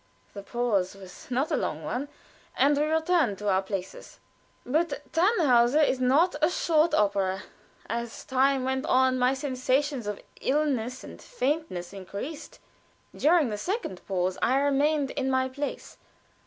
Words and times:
The 0.33 0.41
pause 0.41 0.95
was 0.95 1.27
not 1.29 1.51
a 1.51 1.55
long 1.55 1.83
one, 1.83 2.07
and 2.57 2.75
we 2.75 2.85
returned 2.85 3.37
to 3.37 3.49
our 3.49 3.61
places. 3.61 4.19
But 4.65 5.11
"Tannhauser" 5.13 5.79
is 5.87 5.99
not 5.99 6.35
a 6.41 6.49
short 6.49 6.95
opera. 6.95 7.43
As 7.87 8.25
time 8.25 8.63
went 8.63 8.87
on 8.87 9.19
my 9.19 9.35
sensations 9.35 10.07
of 10.07 10.19
illness 10.41 11.03
and 11.03 11.21
faintness 11.21 11.93
increased. 11.93 12.57
During 13.15 13.49
the 13.49 13.59
second 13.59 14.01
pause 14.07 14.39
I 14.41 14.57
remained 14.59 15.11
in 15.11 15.29
my 15.29 15.47
place. 15.47 15.99